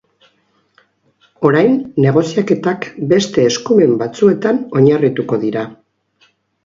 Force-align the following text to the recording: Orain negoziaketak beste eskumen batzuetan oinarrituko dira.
Orain 1.49 1.75
negoziaketak 2.05 2.87
beste 3.11 3.45
eskumen 3.51 3.93
batzuetan 4.03 4.63
oinarrituko 4.81 5.39
dira. 5.45 5.67